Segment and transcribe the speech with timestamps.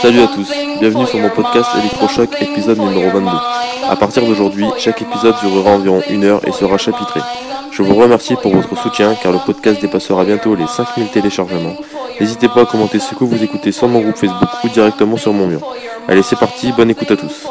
[0.00, 0.50] Salut à tous,
[0.80, 3.30] bienvenue sur mon podcast Electrochoc épisode numéro 22.
[3.88, 7.20] À partir d'aujourd'hui, chaque épisode durera environ une heure et sera chapitré.
[7.70, 11.76] Je vous remercie pour votre soutien car le podcast dépassera bientôt les 5000 téléchargements.
[12.20, 15.32] N'hésitez pas à commenter ce que vous écoutez sur mon groupe Facebook ou directement sur
[15.32, 15.60] mon mur.
[16.08, 17.46] Allez c'est parti, bonne écoute à tous.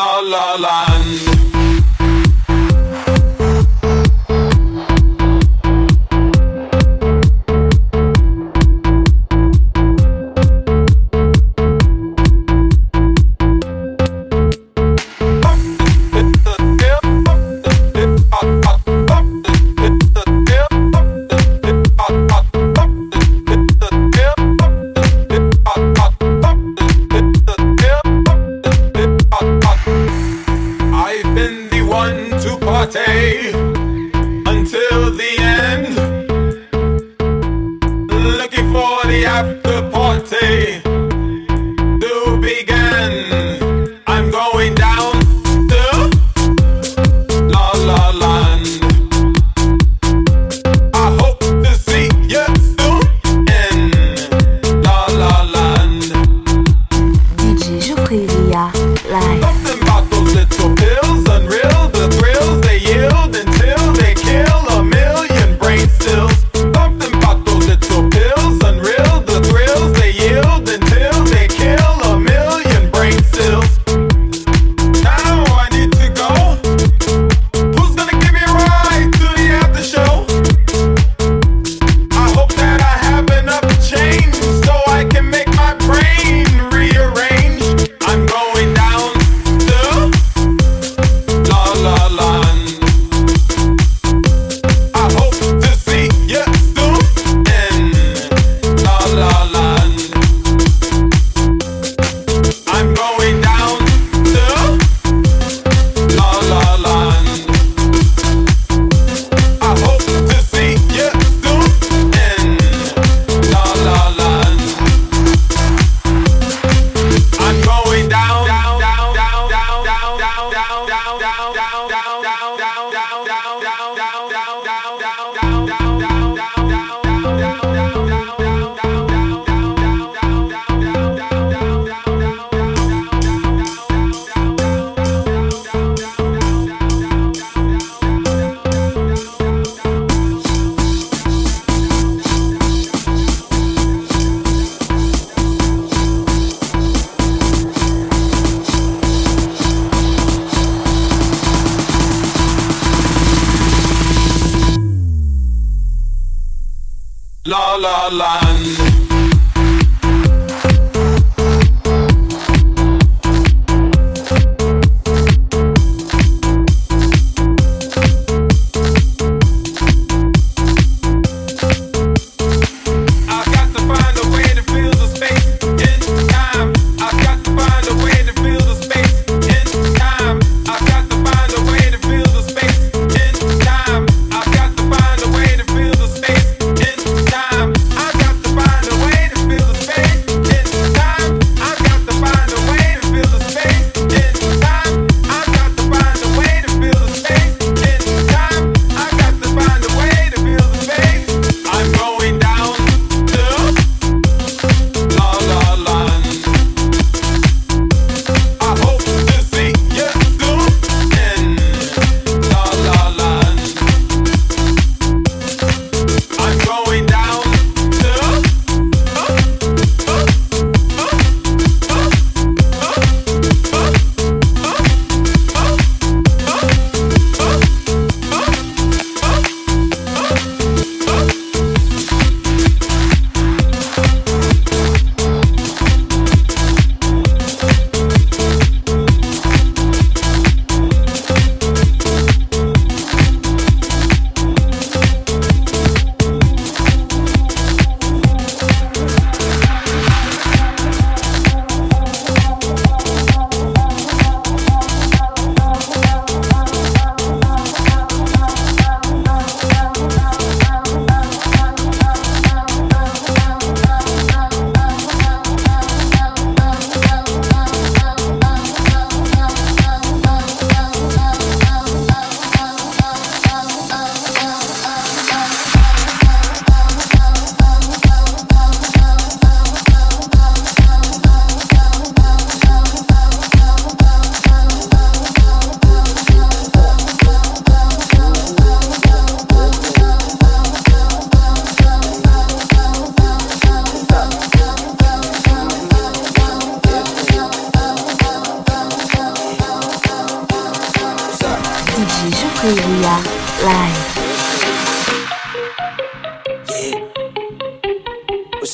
[0.00, 1.39] La la land.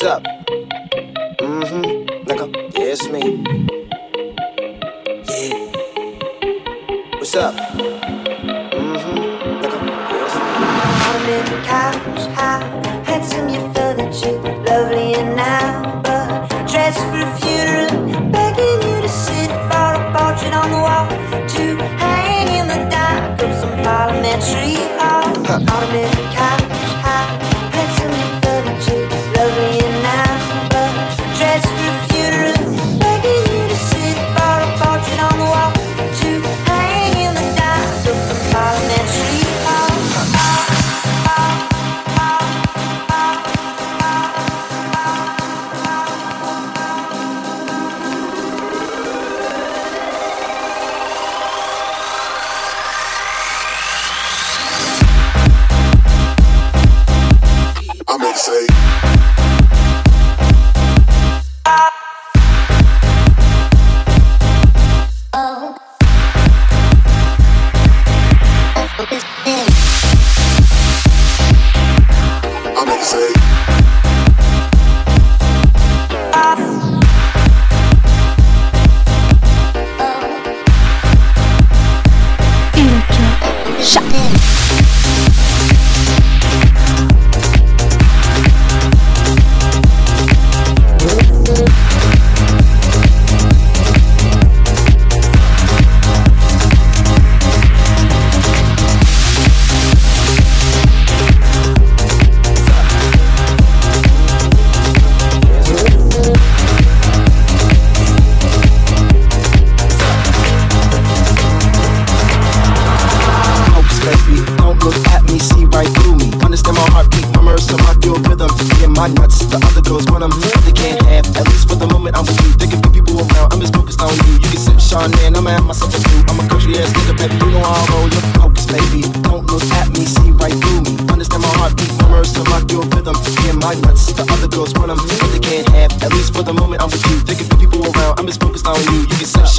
[0.06, 0.22] Up?
[1.40, 1.84] Mm-hmm.
[2.26, 3.22] Nigga, yeah, it's me.
[5.28, 5.56] Yeah.
[7.18, 7.54] What's up?
[8.70, 9.18] Mm-hmm.
[9.62, 9.78] Nigga,
[10.10, 11.36] yeah, it's me.
[11.50, 12.58] The couch, how
[13.04, 13.75] handsome you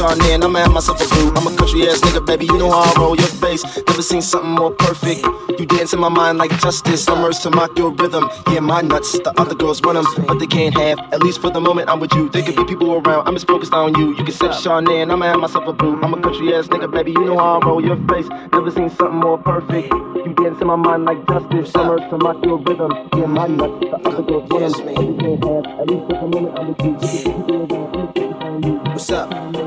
[0.08, 1.34] You can sip Chardonnay, and I'ma have myself a brew.
[1.36, 3.16] I'm a country ass nigga, baby, you know how I roll.
[3.16, 5.26] Your face, never seen something more perfect.
[5.60, 8.30] You dance in my mind like justice, summers to mock your rhythm.
[8.48, 11.00] Yeah, my nuts, the other girls want them, but they can't have.
[11.12, 12.30] At least for the moment I'm with you.
[12.30, 14.16] There could be people around, I'm just focused on you.
[14.16, 16.02] You can sip Chardonnay, I'ma have myself a brew.
[16.02, 17.84] I'm a country ass nigga, baby, you know how I roll.
[17.84, 19.94] Your face, never seen something more perfect.
[19.94, 22.92] You dance in my mind like justice, summers to mock your rhythm.
[23.14, 25.66] Yeah, my nuts, the other girls want them, but they can't have.
[25.80, 26.96] At least for the moment I'm with you.
[26.98, 28.78] There could be people around, I'm just focused on you.
[28.78, 29.67] What's up?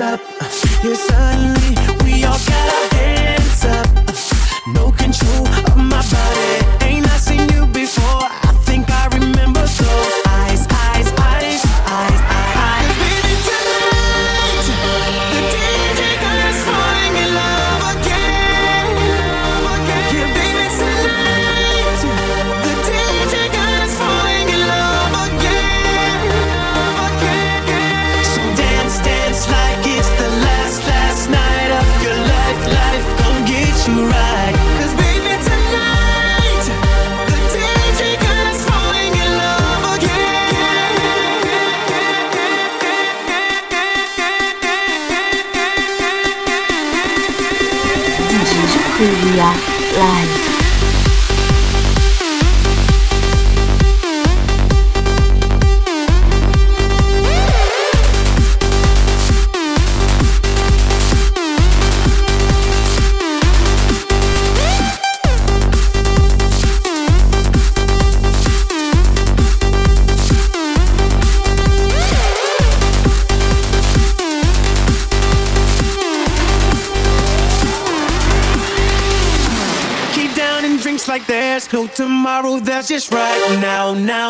[0.00, 0.20] up.
[0.84, 1.87] You suddenly
[82.98, 84.27] this right now, now.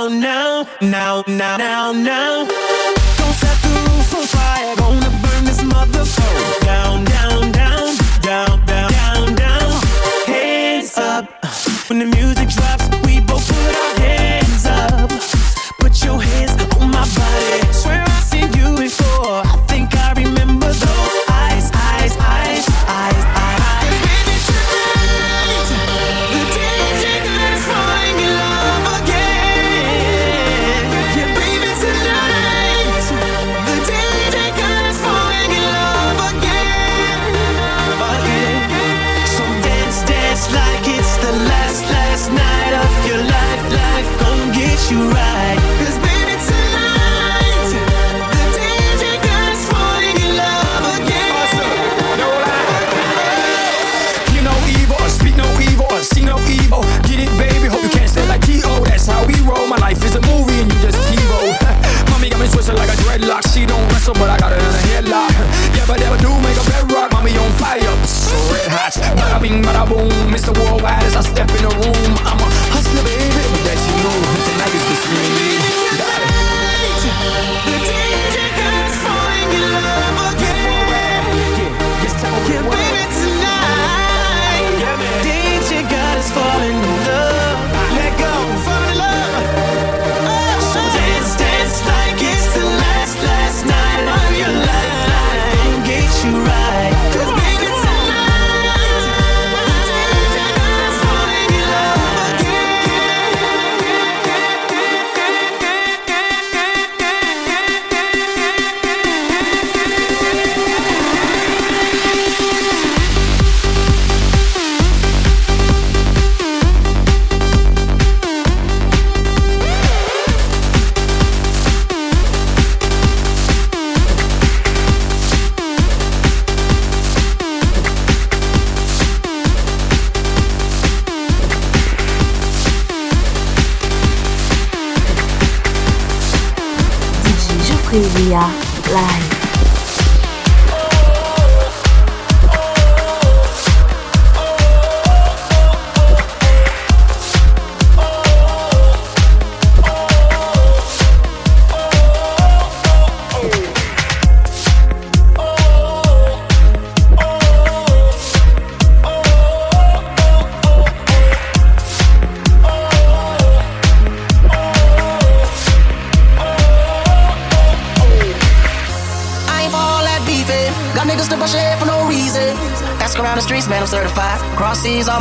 [137.88, 138.52] Privia
[138.92, 139.37] Live.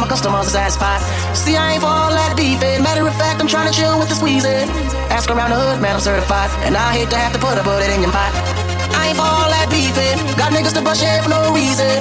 [0.08, 1.04] customers are satisfied.
[1.36, 2.82] See, I ain't for all that beefin'.
[2.82, 4.68] Matter of fact, I'm trying to chill with the squeeze it.
[5.12, 6.50] Ask around the hood, man, I'm certified.
[6.64, 8.32] And I hate to have to put a bullet in your pot.
[8.96, 10.18] I ain't for all that beefin'.
[10.40, 11.92] Got niggas to bust shit for no reason.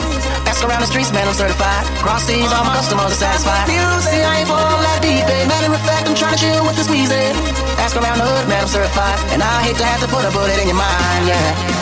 [0.47, 1.85] Ask around the streets, man, I'm certified.
[2.01, 3.67] Cross these, all my customers are satisfied.
[4.07, 5.51] See, I ain't for all that beefin'.
[5.51, 7.35] Matter of fact, I'm trying to chill with the squeeze it.
[7.83, 9.19] Ask around the hood, man, I'm certified.
[9.35, 11.76] And I hate to have to put a bullet in your mind, yeah.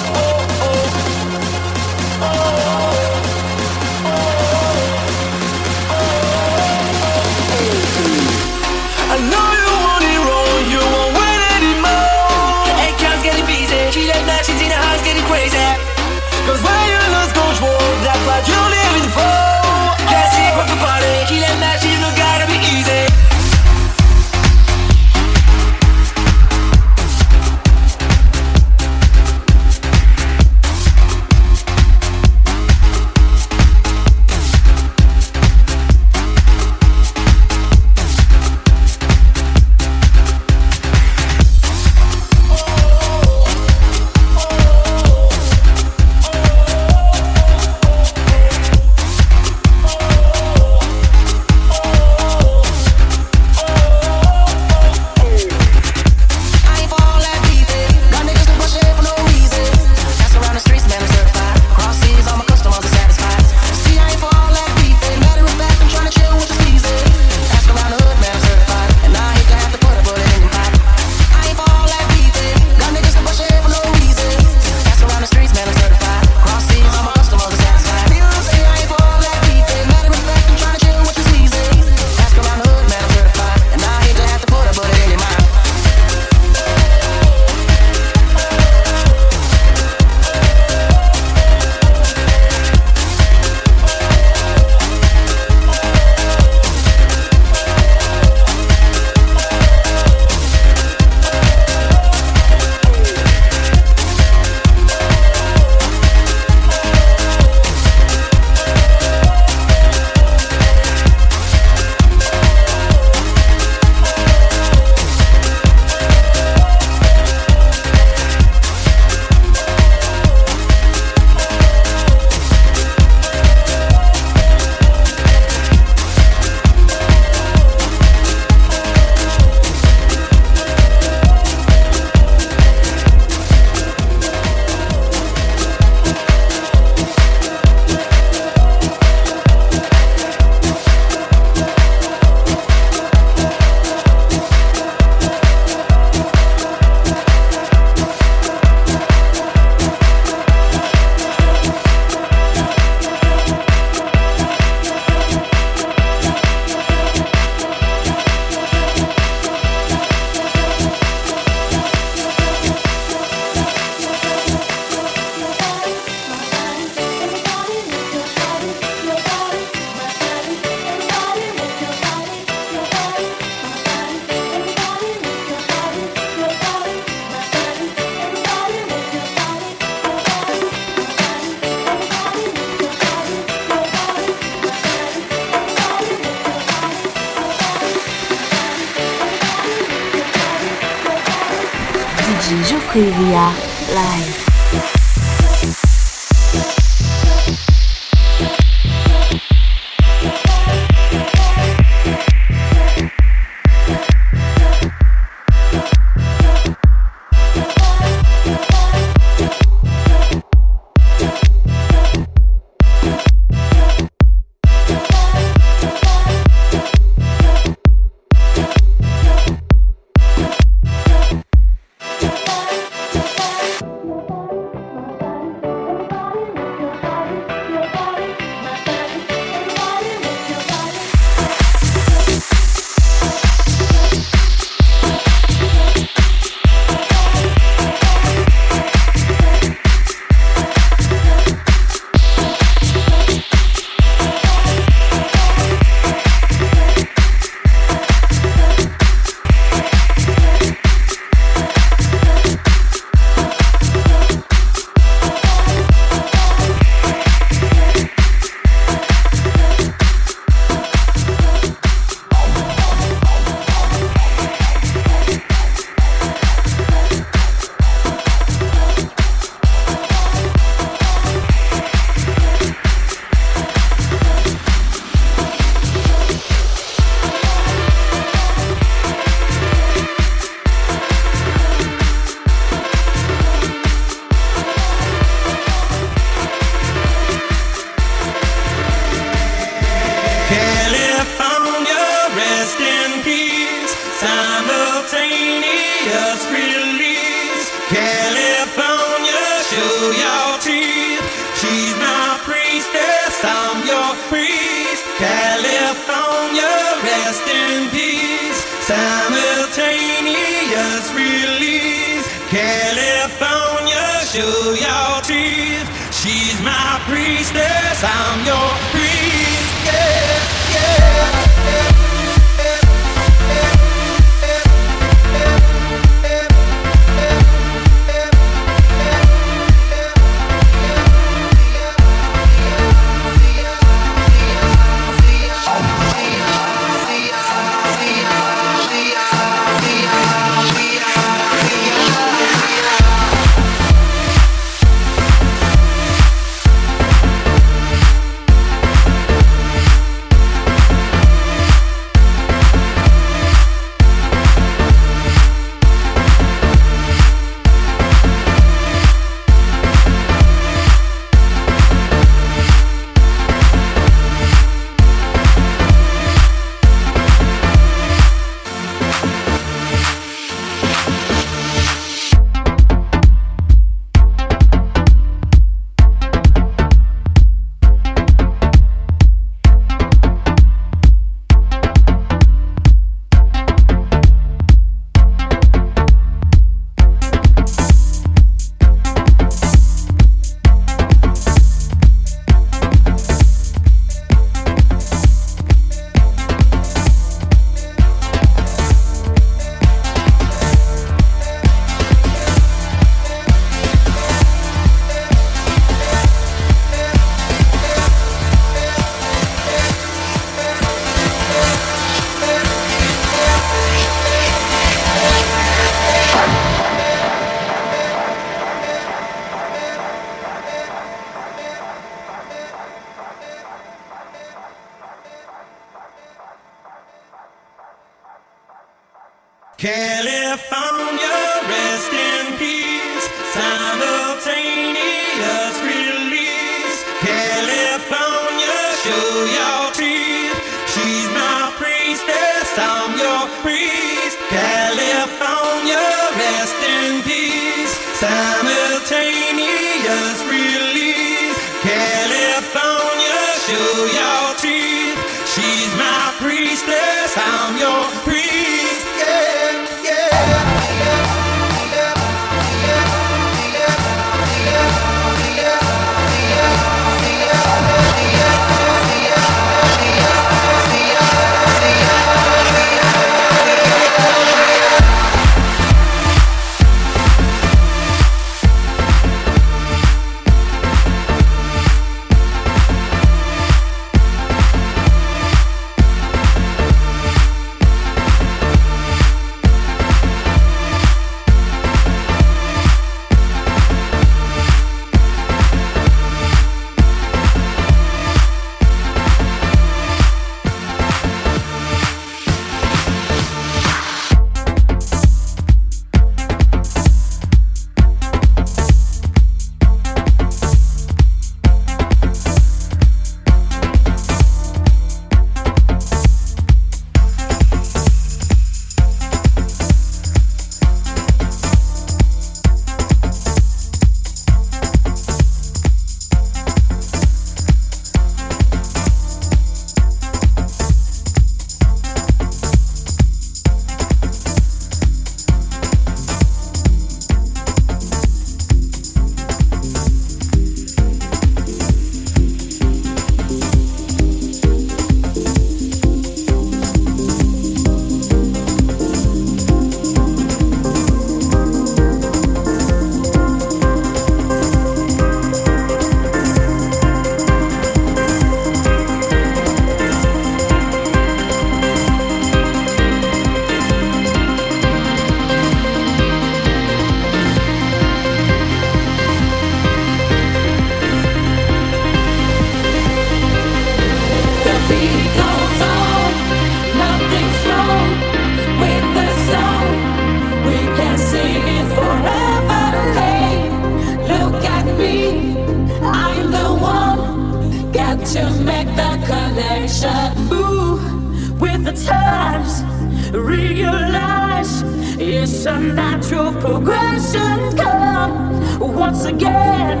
[595.62, 597.76] progression, natural progression.
[597.76, 600.00] Come once again,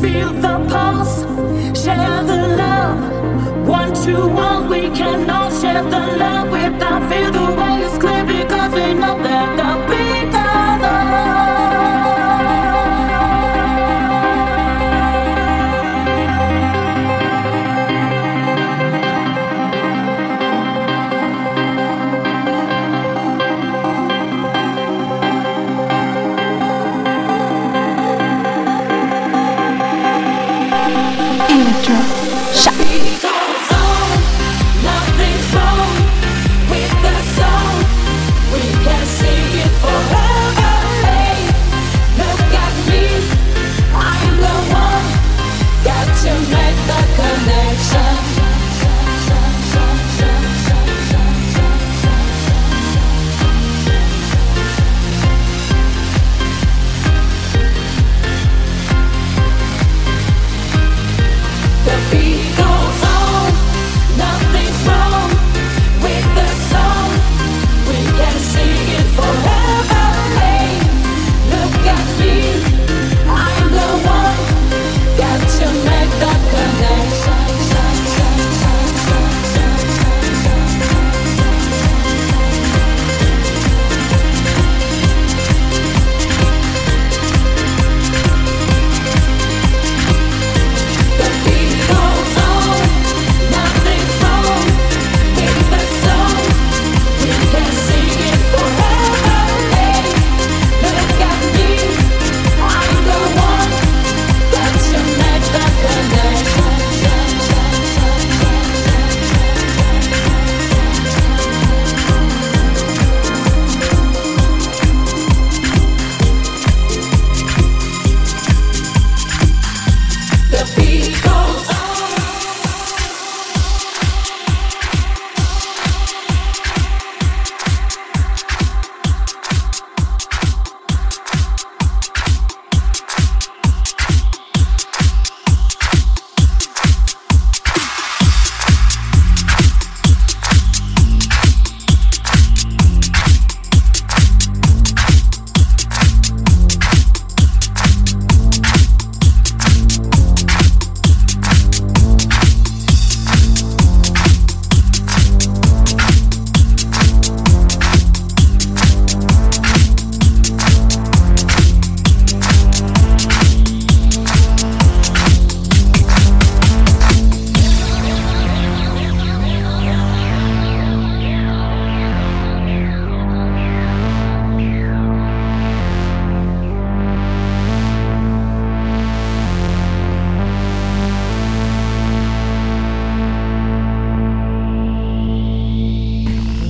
[0.00, 1.22] feel the pulse,
[1.80, 4.61] share the love, one to one.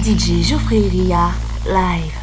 [0.02, 1.32] DJ Geoffrey Ria,
[1.64, 2.21] live.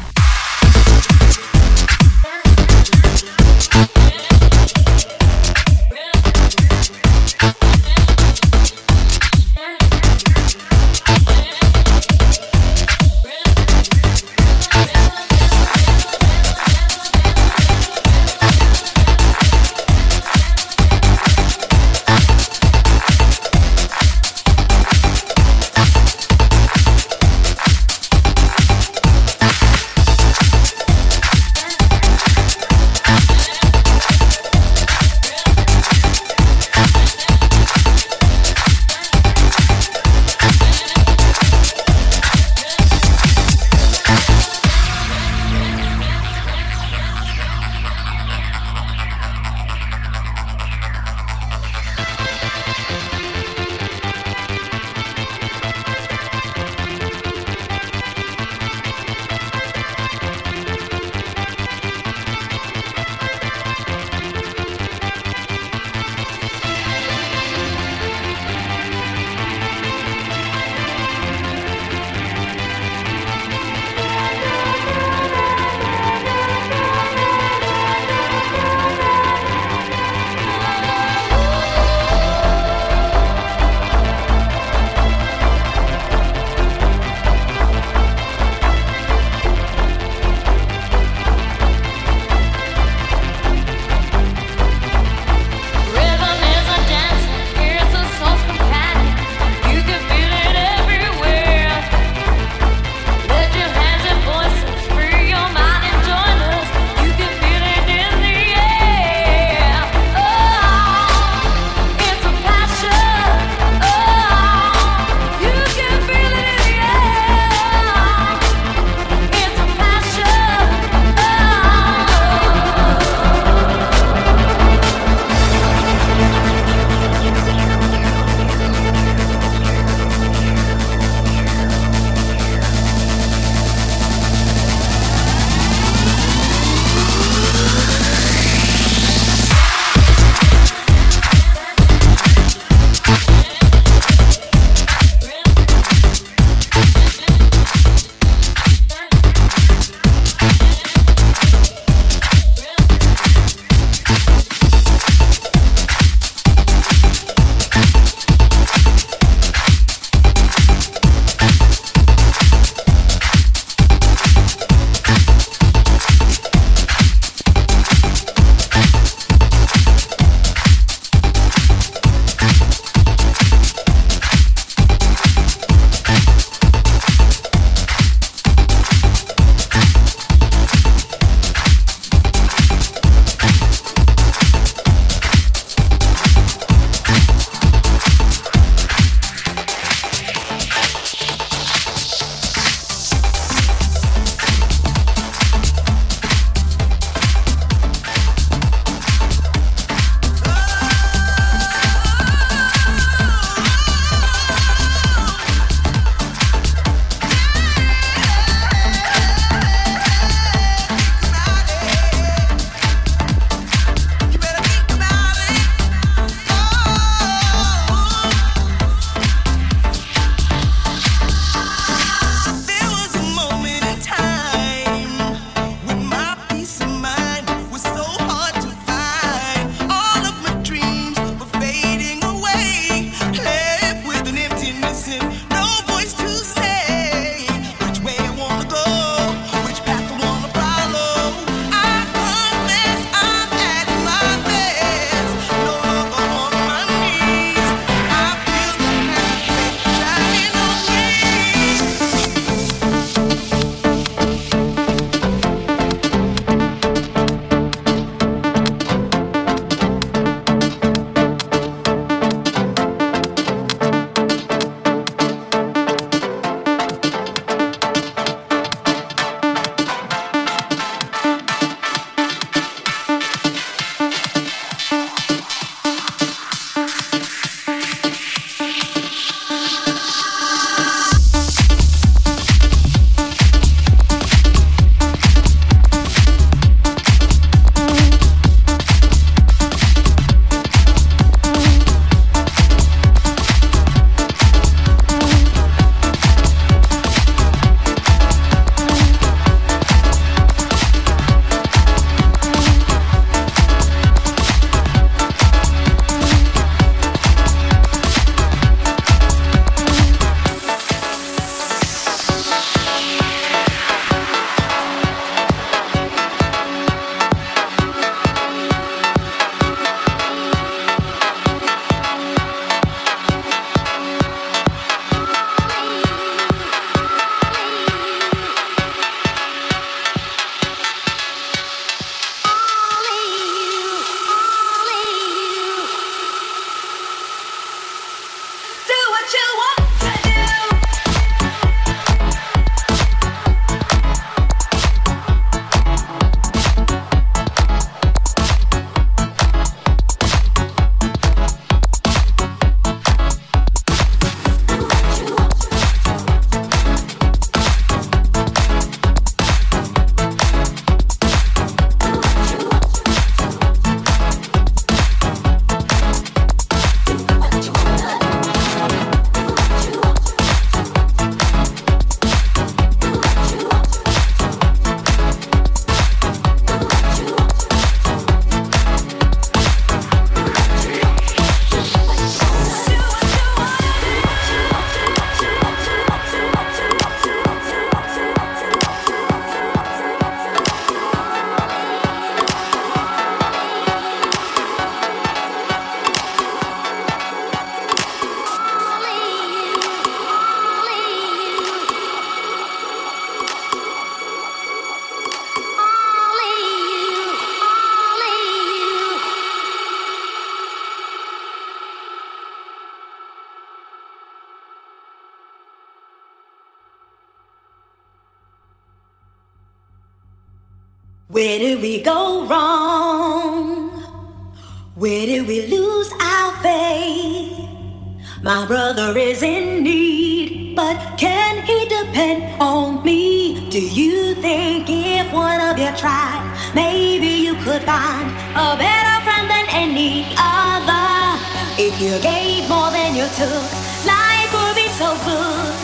[428.70, 433.68] brother is in need, but can he depend on me?
[433.68, 439.50] Do you think if one of you tried, maybe you could find a better friend
[439.50, 441.34] than any other?
[441.82, 443.66] If you gave more than you took,
[444.06, 445.79] life would be so good.